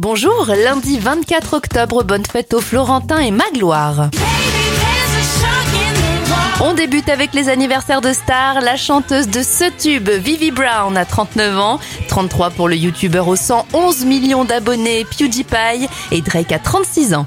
Bonjour, 0.00 0.46
lundi 0.46 1.00
24 1.00 1.54
octobre, 1.54 2.04
bonne 2.04 2.24
fête 2.24 2.54
aux 2.54 2.60
Florentins 2.60 3.18
et 3.18 3.32
Magloire. 3.32 4.10
On 6.60 6.72
débute 6.72 7.08
avec 7.08 7.34
les 7.34 7.48
anniversaires 7.48 8.00
de 8.00 8.12
stars. 8.12 8.60
La 8.60 8.76
chanteuse 8.76 9.26
de 9.26 9.42
ce 9.42 9.64
tube, 9.76 10.08
Vivi 10.08 10.52
Brown, 10.52 10.96
a 10.96 11.04
39 11.04 11.58
ans, 11.58 11.80
33 12.06 12.50
pour 12.50 12.68
le 12.68 12.76
youtubeur 12.76 13.26
au 13.26 13.34
111 13.34 14.04
millions 14.04 14.44
d'abonnés 14.44 15.04
PewDiePie 15.04 15.88
et 16.12 16.20
Drake 16.20 16.52
a 16.52 16.60
36 16.60 17.14
ans. 17.14 17.26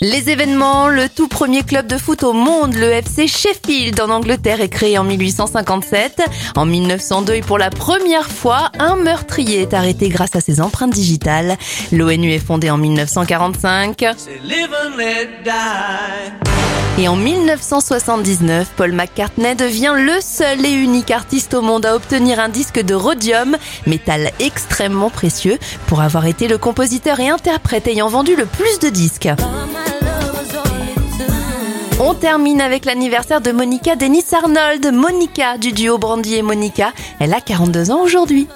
Les 0.00 0.30
événements, 0.30 0.86
le 0.86 1.08
tout 1.08 1.26
premier 1.26 1.64
club 1.64 1.88
de 1.88 1.98
foot 1.98 2.22
au 2.22 2.32
monde, 2.32 2.74
le 2.74 2.88
FC 2.92 3.26
Sheffield 3.26 4.00
en 4.00 4.10
Angleterre 4.10 4.60
est 4.60 4.68
créé 4.68 4.96
en 4.96 5.02
1857. 5.02 6.22
En 6.54 6.66
1902 6.66 7.34
et 7.34 7.40
pour 7.40 7.58
la 7.58 7.70
première 7.70 8.30
fois, 8.30 8.70
un 8.78 8.94
meurtrier 8.94 9.60
est 9.60 9.74
arrêté 9.74 10.08
grâce 10.08 10.36
à 10.36 10.40
ses 10.40 10.60
empreintes 10.60 10.92
digitales. 10.92 11.56
L'ONU 11.90 12.30
est 12.30 12.38
fondée 12.38 12.70
en 12.70 12.78
1945. 12.78 14.04
Et 17.00 17.08
en 17.08 17.16
1979, 17.16 18.68
Paul 18.76 18.92
McCartney 18.92 19.56
devient 19.56 19.94
le 19.96 20.20
seul 20.20 20.64
et 20.64 20.72
unique 20.72 21.10
artiste 21.10 21.54
au 21.54 21.62
monde 21.62 21.86
à 21.86 21.96
obtenir 21.96 22.38
un 22.38 22.48
disque 22.48 22.80
de 22.80 22.94
rhodium, 22.94 23.56
métal 23.86 24.30
extrêmement 24.38 25.10
précieux, 25.10 25.58
pour 25.88 26.02
avoir 26.02 26.26
été 26.26 26.46
le 26.46 26.58
compositeur 26.58 27.18
et 27.18 27.28
interprète 27.28 27.88
ayant 27.88 28.08
vendu 28.08 28.36
le 28.36 28.46
plus 28.46 28.78
de 28.78 28.88
disques. 28.88 29.28
On 32.10 32.14
termine 32.14 32.62
avec 32.62 32.86
l'anniversaire 32.86 33.42
de 33.42 33.52
Monica 33.52 33.94
Dennis 33.94 34.24
Arnold. 34.32 34.94
Monica 34.94 35.58
du 35.58 35.72
duo 35.72 35.98
Brandy 35.98 36.36
et 36.36 36.42
Monica. 36.42 36.94
Elle 37.20 37.34
a 37.34 37.42
42 37.42 37.90
ans 37.90 38.00
aujourd'hui. 38.00 38.48